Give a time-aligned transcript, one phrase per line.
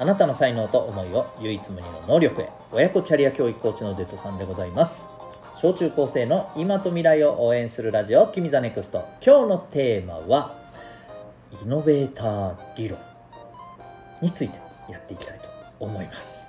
[0.00, 2.48] あなたの才能と思いを唯一無二の能力へ。
[2.70, 5.08] 親子キャリア教育コーチのデトさんでございます。
[5.60, 9.04] 小中高生の今と未来を応援するラジオ「君 the NEXT。
[9.20, 10.52] 今日のテーマは
[11.64, 12.96] イノベーター理論
[14.22, 14.56] について
[14.88, 15.48] やっていきたいと
[15.80, 16.48] 思います。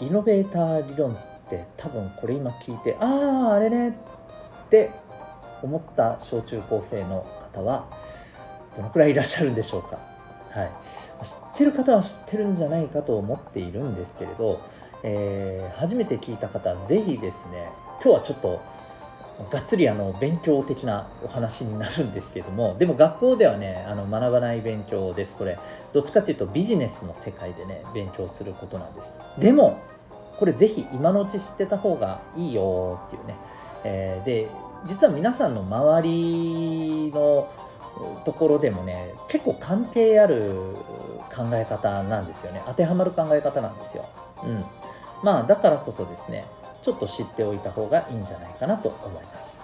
[0.00, 1.16] イノベーター理論っ
[1.48, 3.92] て多分これ今聞いてあああれねっ
[4.68, 4.90] て
[5.62, 7.24] 思った小中高生の
[7.54, 7.86] 方は
[8.76, 9.98] どのくらいいらっしゃるんでしょうか、
[10.50, 10.70] はい、
[11.22, 14.60] 知ってる方は知ってるんじゃないかと思っているんですけれど、
[15.02, 17.68] えー、初めて聞いた方ぜひですね
[18.02, 18.60] 今日はちょっと
[19.50, 25.34] がっつりあの勉強的なお話になるんですけどもでも学校ではねあの学ばない勉強です。
[25.36, 25.58] これ
[25.92, 29.18] どっちかっていうとビジネスの世界でね勉強することなんです。
[29.38, 29.80] でも
[30.38, 33.34] これぜひ今のうち知ってた方がいいよっていうね、
[33.84, 34.48] えー、で
[34.86, 37.48] 実は皆さんの周りの
[38.24, 40.52] ところでもね結構関係ある
[41.34, 42.62] 考え方なんですよね。
[42.66, 44.04] 当てはまる考え方なんですよ、
[44.42, 44.64] うん、
[45.22, 46.44] まあだからこそですね
[46.82, 49.58] ちょっと知っておいた方がいいんじゃないかなと思います、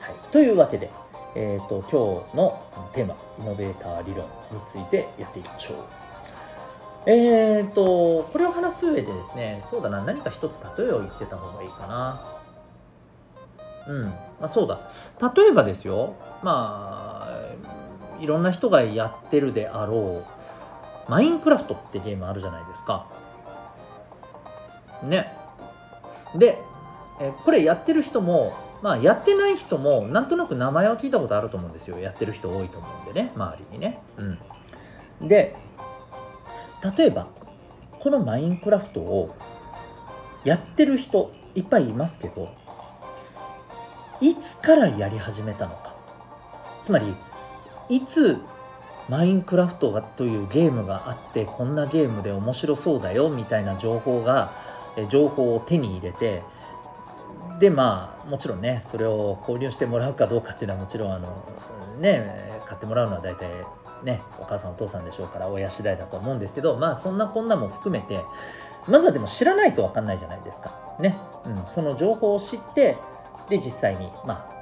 [0.00, 0.90] はい、というわけで、
[1.34, 2.60] えーと、今日の
[2.92, 5.76] テーマイノベーター理論についてやっていきましょう。
[7.08, 12.20] えーとこれを話す上でですねそうだな何か一つ例えを言ってた方がいいかな。
[13.88, 14.04] うん。
[14.06, 14.80] まあそうだ。
[15.34, 16.14] 例えばですよ。
[16.42, 17.25] まあ
[18.20, 20.24] いろんな人がやってるであろ
[21.08, 23.06] うマインクラフトってゲームあるじゃないですか。
[25.02, 25.32] ね。
[26.34, 26.58] で
[27.20, 31.98] えこれやってる人もまあやってない人もなんとなく名前は聞いたことあると思うんですよ。
[31.98, 34.00] やってる人多いと思うんでね周りにね。
[35.20, 35.28] うん。
[35.28, 35.56] で
[36.96, 37.28] 例えば
[38.00, 39.34] このマインクラフトを
[40.44, 42.48] やってる人いっぱいいますけど
[44.20, 45.94] いつからやり始めたのか。
[46.82, 47.14] つまり
[47.88, 48.40] いつ
[49.08, 54.50] マインクラフトというゲームがあってこんなゲームで面白そうだよみたいな情報が
[55.08, 56.42] 情報を手に入れて
[57.60, 61.44] でまあもちろんねそれを購入してもらうかどうかっていうのはもちろんあの
[62.00, 63.48] ね買ってもらうのは大体
[64.02, 68.24] ねお母さんお父さんでしょうから親次第だと思うんですけどまあそんなこんなも含めて
[68.88, 70.72] まずはでも知らないと分かんないじゃないですか。
[71.00, 72.96] ね、うん、その情報を知って
[73.48, 74.55] で実際にまあ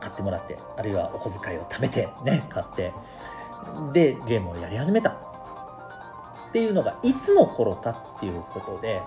[0.00, 2.92] 買ってもらってあるいはお小遣いを貯めてね買って
[3.92, 5.10] でゲームをやり始めた。
[5.10, 9.00] っていうのがいつの頃かっていうことで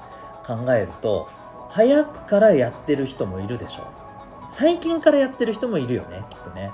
[0.48, 1.28] 考えると
[1.70, 3.86] 早くからやってる人もいるでしょう。
[4.50, 6.72] 最近からやってる人もいるよねきっとね。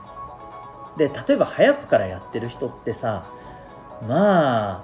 [0.97, 3.25] で例えば早くからやってる人ってさ
[4.07, 4.83] ま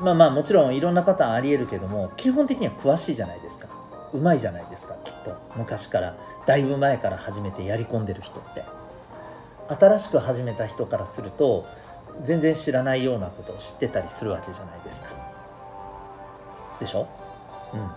[0.00, 3.68] まあまあもちろんいろんなパターンありえるけども基本的には詳しいじゃないですか。
[4.12, 4.96] うまいじゃないですか。
[5.22, 6.16] と昔から
[6.46, 8.64] だいぶ前から始めてやり込んでる人って。
[9.68, 11.64] 新しく始めた人からすると
[12.22, 15.08] 全然知らないようなことを知ってたりするわけじゃないですか。
[16.78, 17.06] でしょ？
[17.72, 17.90] うん。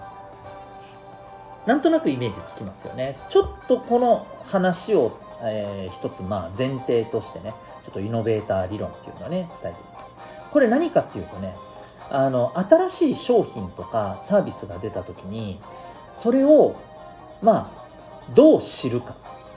[1.65, 3.17] なんとなくイメージつきますよね。
[3.29, 7.53] ちょっとこの話を、えー、一つまあ前提としてね
[7.83, 10.15] ちょっとイノベーター理論っていうのをね伝えていきます。
[10.51, 11.55] これ何かっていうとね
[12.09, 15.59] あの新しい商品とかサービスが出た時に
[16.13, 16.75] それを
[17.45, 19.15] まあどう知るか。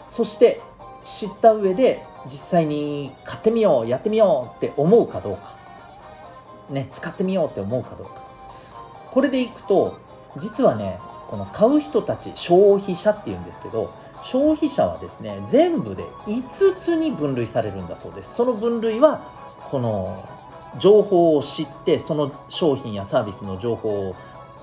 [0.08, 0.60] そして
[1.04, 5.56] 知った上で実際に買ってみようやってみようって思うかどうか。
[6.70, 8.12] ね使ってみようって思うかどうか。
[9.10, 9.98] これでいくと
[10.36, 10.98] 実はね
[11.28, 13.90] この買う人たち消費者っていうんですけど
[14.22, 18.34] 消費者はですね全部で5つに分類されるんだそうです。
[18.34, 19.20] その分類は
[19.70, 20.28] この
[20.78, 24.16] 情報を知ってその商品やサービスの情報を、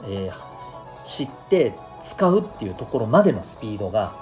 [0.03, 1.73] えー、知って
[2.05, 4.13] 使うっていうところまでのスピードが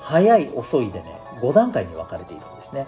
[0.00, 2.86] 速い遅いでね5段階に分かれているんですね。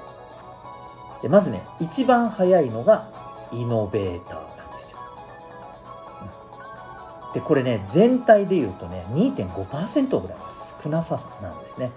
[1.21, 3.07] でまずね一番速いのが
[3.53, 4.99] イノベーターなんですよ、
[7.35, 10.45] でこれね全体でいうとね2.5%ぐらいの
[10.83, 11.93] 少なさなんですね。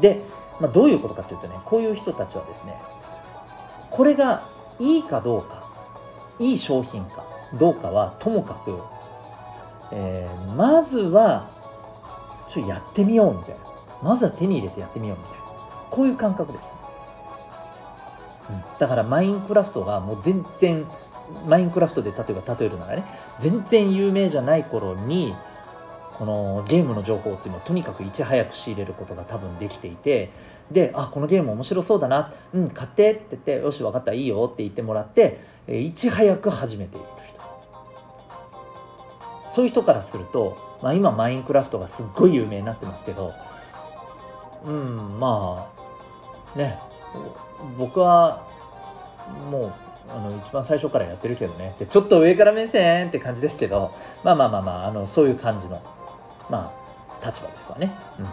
[0.00, 0.22] で、
[0.60, 2.74] まあ、どういうことかというとねこういう人たちはですね
[3.90, 4.42] これが
[4.80, 5.70] いいかどうか
[6.38, 7.24] いい商品か
[7.58, 8.80] どうかはともかく
[9.92, 11.48] えー、まずは
[12.50, 13.60] ちょっとやってみようみたいな。
[14.02, 15.42] まずは手に入れてやってみようみたいな。
[15.90, 16.64] こういう感覚です、
[18.50, 20.86] うん、だからマインクラフトがもう全然
[21.46, 23.04] マインクラフトで例えば例えるならね
[23.40, 25.34] 全然有名じゃない頃に
[26.14, 30.30] このゲームの情報っていうのをとにかくいち早く仕入れることが多分できていて
[30.70, 32.32] であこのゲーム面白そうだな。
[32.54, 37.06] うん買ってって言ってよし分かったいいよって言ってもらっていち早く始めている。
[39.54, 43.32] そういう人からすると、まあ、今マインクラフトがすっごい有名になってますけど
[44.64, 45.68] うんま
[46.54, 46.78] あね
[47.78, 48.46] 僕は
[49.50, 49.72] もう
[50.08, 53.94] あの一番最初からやってるけどねでちょっと上から目線って感じですけど
[54.24, 55.82] まあまあまあまああのそういう感じの
[56.50, 56.72] ま
[57.22, 57.92] あ立場ですわね。
[58.18, 58.26] うん、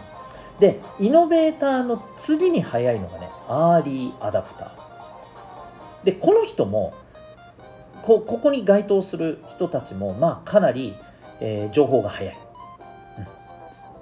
[0.58, 4.70] でイノベーターの次に早いのがねアーリーアダプター。
[6.04, 6.92] でこの人も
[8.02, 10.94] こここに該当する人たちもまあかなり、
[11.40, 12.36] えー、情報が早い。
[13.18, 13.26] うん。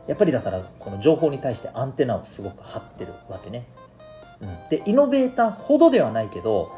[0.09, 3.67] やっぱりだからこの情報に対してアンテナをすごく張ってるわけね。
[4.41, 6.71] うん、でイノベーターほどではないけど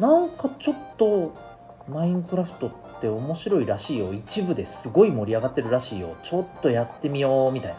[0.00, 1.32] なんかちょっと
[1.88, 4.12] マインクラフトって面白いらしいよ。
[4.12, 6.14] 一部ですごい盛り上がってるらしいよ。
[6.22, 7.76] ちょっとやってみようみたいな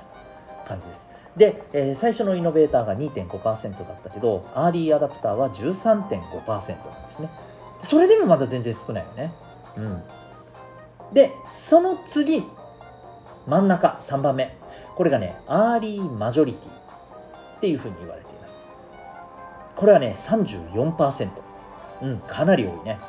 [0.65, 1.09] 感じです。
[1.37, 7.29] で、えー、最初のイノベーターが2.5%だったけどアーリーアダプターは13.5%なんですね。
[7.81, 9.31] それでもまだ全然少ないよね。
[9.77, 10.03] うん。
[11.13, 12.43] でその次
[13.47, 14.55] 真ん中3番目。
[14.95, 16.69] これがねアーリーマジョリティ
[17.57, 18.57] っていうふうに言われています。
[19.75, 21.29] これはね34%
[22.01, 22.99] うんかなり多いね。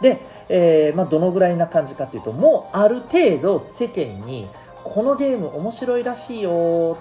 [0.00, 4.48] で、えーまあ、どのぐらいな感じかというともうある程度世間に
[4.82, 6.98] このゲーム面白いらしいよ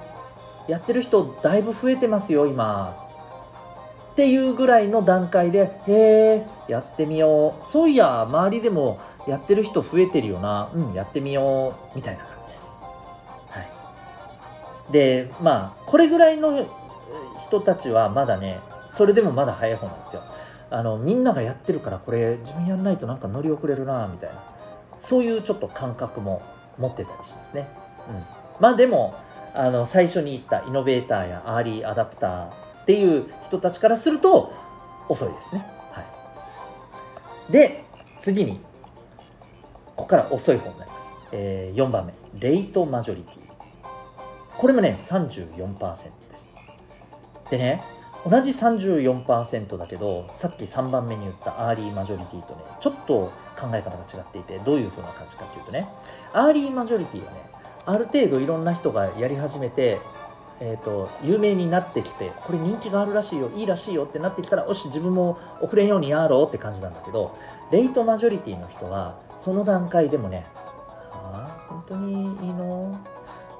[0.67, 2.95] やってる人だいぶ増えてますよ今。
[4.13, 5.91] っていうぐらいの段階でへ
[6.37, 7.65] えやってみよう。
[7.65, 10.69] そういや周りでもやってる人増えてるよな。
[10.73, 11.95] うんやってみよう。
[11.95, 12.75] みたいな感じです、
[13.49, 13.61] は
[14.89, 16.65] い、でまあこれぐらいの
[17.41, 20.21] 人たちはまだねそれでもまだ早い方なんですよ。
[20.69, 24.35] あのみんながやってるからこれ自分やんないとなんか乗り遅れるなみたいな。
[24.99, 26.41] そういうちょっと感覚も
[26.77, 27.67] 持ってたりしますね。
[28.07, 28.23] うん、
[28.59, 29.15] まあでも
[29.55, 32.49] あの最初に言ったイノベーターやアーリーアダプター
[32.83, 34.53] っていう人たちからすると
[35.09, 35.65] 遅いですね。
[35.91, 36.01] は
[37.49, 37.83] い、で
[38.19, 38.59] 次に
[39.95, 41.03] ここから遅い方になります。
[41.31, 43.37] えー、4番目レイトマジョリティ
[44.57, 45.77] これもね34%
[46.29, 46.53] です。
[47.49, 47.81] でね
[48.25, 55.87] 同じ34%だけどさっき3番目に言ったアーリーマジョリティとねちょっと考え方が違っていてどういう風な感じかっていうとね
[56.31, 57.37] アーリーマジョリティはね
[57.85, 59.99] ある程度いろんな人がやり始めて
[60.65, 67.37] えーと、有名になってきてこれ人気があるらしいよいいらしいよってなってきたらよし自分も遅れんようにやろうって感じなんだけど
[67.69, 70.45] レイトマジョリティの人はその段階でもね
[71.11, 72.13] あ本当に
[72.45, 72.97] いいの？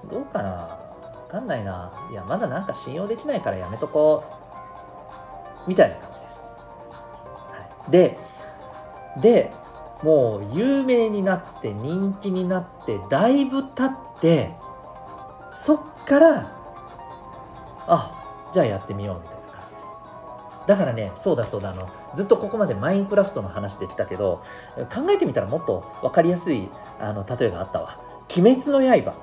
[0.10, 0.80] どうかな？
[1.26, 1.92] 分かんないな。
[2.10, 4.24] いやまだなんか信用できないからやめとこ
[5.66, 5.70] う。
[5.70, 6.42] みたいな感じです。
[7.50, 8.18] はい、で
[9.22, 9.52] で
[10.04, 14.52] もう有名になって人気になってだいぶ経って
[15.54, 16.63] そっから
[17.88, 19.88] あじゃあやってみようみたいな感じです。
[20.68, 24.44] だからねそうだそうだあのずっとここまでマインクラフトの話できたけど
[24.94, 26.70] 考えてみたらもっと分かりやすい
[27.00, 28.00] あの例えがあったわ
[28.36, 29.14] 「鬼滅の刃」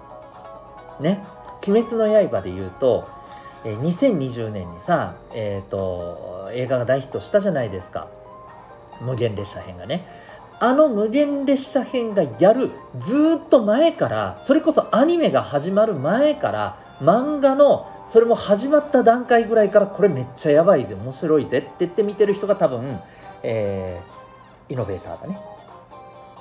[1.00, 1.24] ね
[1.66, 3.06] 「鬼滅の刃」で言うと、
[3.64, 8.08] 2020年にさ、えーと、映画が大ヒットしたじゃないですか。
[9.00, 10.06] 無限列車編がね。
[10.62, 20.94] あの無限列車編がやるずっと前からそれこそアニメが始まる前から漫画のそれも始まった段階ぐらいからこれめっちゃやばいぜ。
[20.94, 22.98] 面白いぜって言って見てる人が多分、
[23.42, 25.38] えー、イノベーターだね。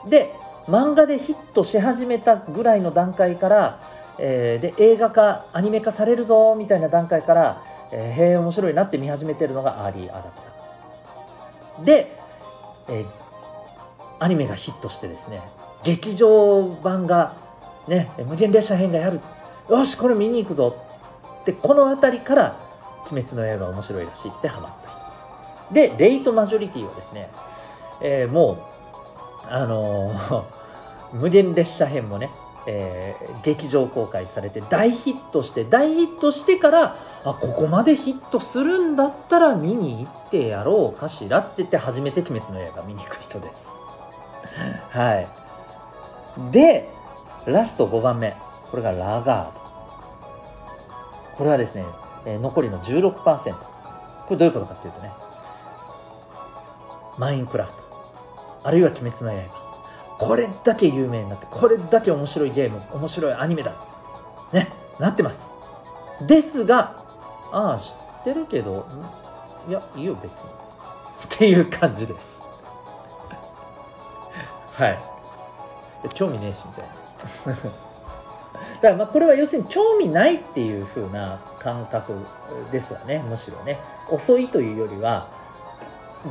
[0.07, 0.33] で
[0.67, 3.79] 漫画でヒットし始めたぐらいの段階から
[4.19, 11.83] えー、で映画化アニメ化されるぞみたいな段階から、えー、へえ面白いなって見始めてるのがアーリーアダプター。
[11.85, 12.11] で、
[12.89, 13.05] えー、
[14.19, 15.41] アニメがヒットしてですね
[15.83, 17.37] 劇場版が
[17.87, 19.21] ね無限列車編がやる
[19.69, 20.75] よしこれ見に行くぞ。
[21.41, 22.55] ってこの辺りから
[23.11, 24.89] 「鬼滅の刃」面白いらしいってハマった
[25.67, 25.73] 人。
[25.73, 27.29] でレイトマジョリティはですね、
[28.01, 28.57] えー、もう
[29.49, 30.43] あのー、
[31.13, 32.29] 無限列車編もね
[32.71, 43.69] えー、劇場公開されて大ヒットして大ヒットしてからあここまでヒットするんだったら見に行ってやろうかしらって言って初めて「鬼滅の刃」見に行く人です。
[44.91, 45.27] はい。
[46.51, 46.89] で
[47.45, 48.35] ラスト5番目。
[48.69, 49.59] これがラガード。
[51.37, 51.85] これはですね、
[52.25, 53.55] え、残りの16%
[54.29, 55.11] これどういうことかっていうとね
[57.17, 57.79] マインクラフト。
[58.63, 59.59] あるいは「鬼滅の刃」
[60.19, 63.71] これだけ有名になってこれだけ面白いゲーム面白いアニメだ。
[64.51, 65.49] ねなってます。
[66.21, 67.03] ですが
[67.51, 68.85] ああ知ってるけど
[69.67, 70.49] いやいいよ別に。
[71.23, 72.43] っていう感じです。
[74.75, 74.99] はい。
[76.13, 76.85] 興味ねえしみたい
[77.55, 77.79] な。
[78.81, 82.13] だからまあこれは要するに興味ないっていう風な感覚
[82.71, 83.77] ですわねむしろね。
[84.09, 85.29] 遅いというよりは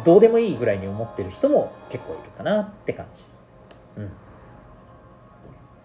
[0.04, 3.24] どうでもいいぐらいに思ってる人も結構いるかなって感じ。
[3.98, 4.10] うん。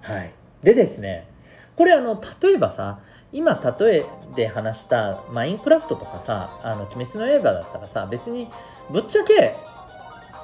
[0.01, 0.33] はい。
[0.63, 1.27] でですね
[1.75, 2.99] これあの例えばさ
[3.31, 4.05] 今例え
[4.35, 8.49] で話したマインクラフトとかさ「あの鬼滅の刃」だったらさ別に
[8.91, 9.55] ぶっちゃけ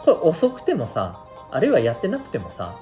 [0.04, 2.76] これ遅くてもさあるいはやってなくてもさ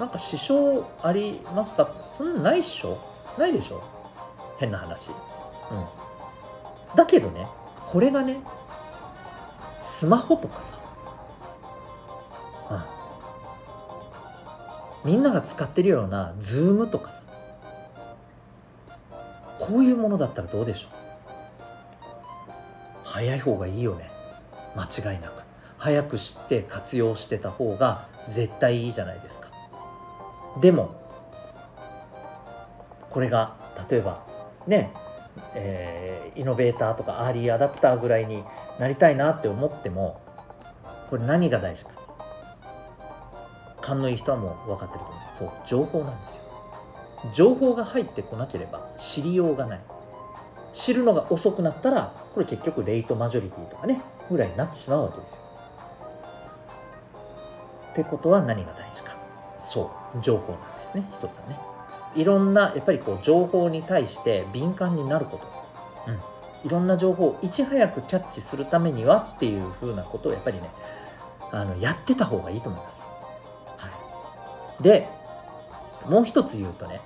[0.00, 1.88] なんか支障ありますか？
[2.08, 2.98] そんなないっしょ？
[3.38, 3.82] ないでしょ？
[4.58, 5.10] 変な話。
[5.10, 6.96] うん。
[6.96, 7.46] だけどね
[7.86, 8.38] これがね
[9.78, 10.76] スマホとかさ、
[15.04, 17.20] うん、みんなが使ってるようなズームとかさ。
[19.60, 20.90] こういうものだったらどうでしょう？
[23.04, 24.10] 早い方がいいよね。
[24.74, 25.42] 間違いなく。
[25.76, 29.49] 早く知って活用してた方が絶対いいじゃないですか。
[30.60, 30.94] でも
[33.10, 33.56] これが
[33.88, 34.24] 例えば
[34.66, 34.92] ね
[35.54, 38.44] えー、イノベーターとかアーリーアダプターぐらいに
[38.78, 40.20] なりたいなって思っても
[41.08, 41.90] これ何が大事か。
[43.80, 45.38] 勘のいい人はもう分かってると思うんです。
[45.38, 46.42] そう情報なんですよ。
[47.34, 49.80] 情報が入ってこなければ知りようがない。
[50.72, 54.00] 知るのが遅くなったらこれ結局レイトマジョリティとかね
[54.30, 55.38] ぐらいになってしまうわけですよ。
[57.92, 59.16] ってことは何が大事か。
[59.58, 59.99] そう。
[60.22, 61.58] 情報なんですね一つはね。
[62.14, 65.46] いろんなやっぱりこう情報に対して敏感になること、
[66.10, 70.68] うん、いろんな情報をいち早くキャッチするためにはっていうふうなことをやっぱりね
[71.52, 73.08] あのやってた方がいいと思います、
[73.76, 73.88] は
[74.80, 75.06] い、で
[76.06, 77.00] もう一つ言うとね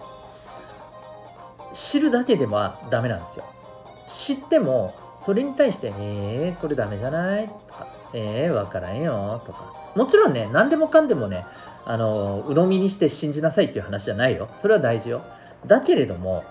[1.75, 3.45] 知るだけではダメなんですよ。
[4.07, 9.73] 知ってもそれに対して「えー、これダメじゃない?」とか「えー、分からんよ」とか。
[9.95, 11.47] もちろんね何でもかんでもね
[11.87, 14.49] あの鵜呑みにして信じなさいっていう話じゃないよ。
[14.57, 15.23] それは大事よ。
[15.67, 16.45] だけれども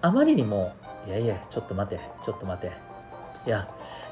[0.00, 0.72] あまりにも
[1.06, 2.70] 「いやいやちょっと待てちょっと待て
[3.46, 3.68] いや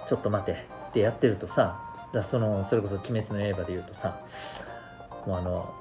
[0.09, 0.53] ちょっと待て」
[0.89, 1.81] ってやってるとさ
[2.13, 4.19] だそのそれこそ「鬼滅の刃」で言うとさ
[5.27, 5.75] もうあの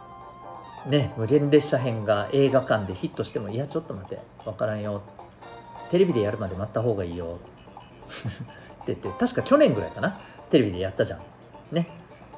[0.86, 5.02] ね無限列車編が映画館でヒットしても「いやちょっと待て分からんよ」
[5.90, 7.40] テレビでやるまで待った方がいいよ。
[8.84, 10.18] って言って確か去年ぐらいかな。
[10.50, 11.20] テレビでやったじゃん。
[11.72, 11.88] ね。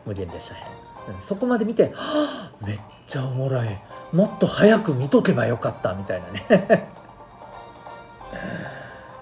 [0.06, 0.77] 無限列車編。
[1.20, 3.68] そこまで見て、はあ、めっちゃおもろい。
[4.14, 6.90] もっと早く見とけばよかったみたいなね。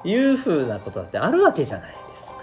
[0.03, 2.35] いうふうなことだってあるわけじゃないですか。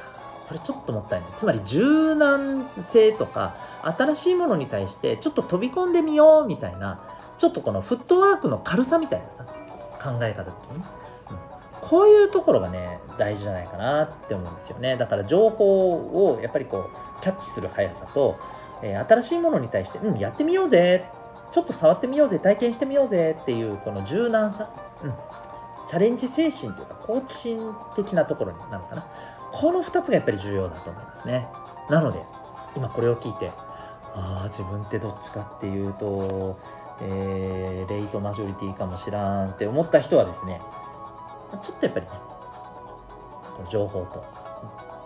[0.48, 1.30] これちょっともったいない。
[1.36, 7.00] つまり柔軟性とか新しいものに対してちょっと飛び込んでみようみたいな
[7.38, 10.84] ちょっとこのフットワークの軽さみたいなさ考え方ってね、
[11.30, 11.36] うん、
[11.80, 14.96] こういうところがね大事じゃないかなって思うんですよね。
[14.96, 15.92] だから情報
[16.26, 18.38] をやっぱりこうキャッチする速さと
[18.82, 21.04] え、新しいものに対して、うん、やってみようぜ、
[21.50, 24.68] ちょっと触ってみようぜ、体験してみようぜっていう、この柔軟さ、
[25.02, 25.14] うん、
[25.86, 29.04] チャレンジ精神というか、好奇心的なところなのかな。
[29.52, 31.46] この2つがやっぱり重要だと思いますね。
[31.90, 32.22] なので、
[32.76, 33.50] 今これを聞いて、
[34.14, 36.58] ああ、自分ってどっちかっていうと、
[37.02, 40.60] えー、レイトマジョリティかもしらんって思った人はですね、
[41.62, 42.12] ちょっとやっぱりね、
[43.68, 44.24] 情報と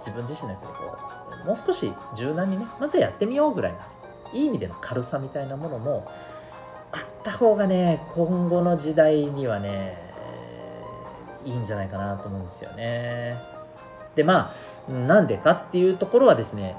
[0.07, 0.99] 自分自身のやっぱりこ
[1.43, 3.79] うもう少し柔軟にねまずやってみようぐらいな
[4.33, 6.07] いい意味での軽さみたいなものも
[6.93, 9.99] あった方がね今後の時代にはね
[11.45, 13.37] いいんじゃないかなと思うんですよね。
[14.15, 14.53] でま
[14.89, 16.77] あなんでかっていうところはですね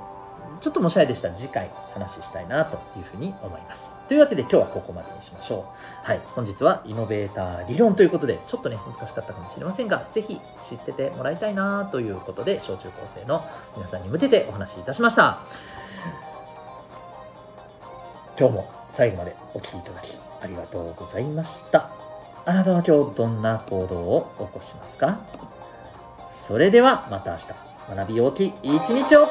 [0.60, 3.92] ちょっともしあれでしたら次回話したいなというふうに思います。
[4.08, 5.66] というわけで今日はここまでにしましょ
[6.04, 6.08] う。
[6.08, 13.46] はい、本日はイノベーター理論ということで、ちょっとね、難しかったかもしれませんが、ぜひ知っててもらいたいなということで、小中高生の
[13.76, 15.40] 皆さんに向けてお話しいたしました。
[18.40, 21.90] 今日も最後までお聴きいただきありがとうございました。
[22.46, 25.20] あなたは今日どんな行動を起こしますか？
[26.32, 27.48] それではまた明日、
[27.96, 29.28] 学び大きい一日を